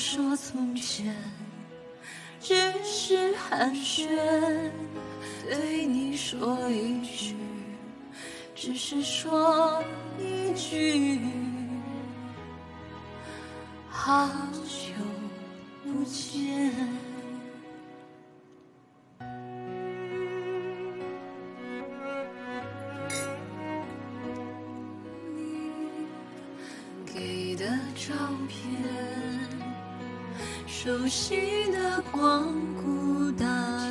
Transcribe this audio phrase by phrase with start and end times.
[0.00, 1.14] 说从前，
[2.40, 4.08] 只是寒暄，
[5.44, 7.36] 对你说一句，
[8.54, 9.84] 只是说
[10.18, 11.20] 一句，
[13.90, 14.26] 好
[14.64, 14.94] 久
[15.84, 16.72] 不见。
[27.04, 28.14] 给的照
[28.48, 29.59] 片，
[30.82, 33.44] 熟悉的光顾大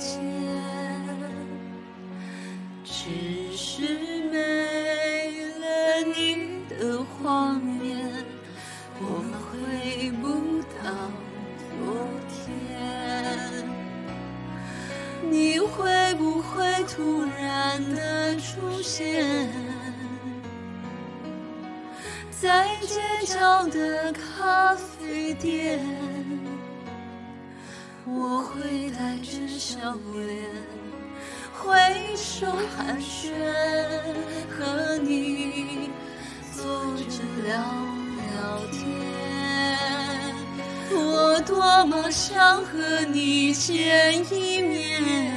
[0.00, 0.18] 街，
[2.82, 3.82] 只是
[4.32, 4.36] 没
[5.60, 8.26] 了你的画面，
[8.98, 10.90] 我回不到
[11.70, 11.70] 昨
[12.28, 12.42] 天。
[15.30, 19.48] 你会不会突然的出现？
[22.28, 25.78] 在街角的咖啡店，
[29.32, 30.28] 是笑脸
[31.54, 31.70] 挥
[32.14, 33.32] 手寒暄，
[34.50, 35.88] 和你
[36.54, 36.62] 坐
[36.96, 37.56] 着聊
[38.18, 38.28] 聊
[38.70, 38.76] 天。
[40.90, 45.32] 我多么想和你见一面，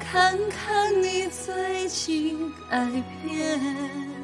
[0.00, 2.88] 看看你最近改
[3.22, 4.23] 变。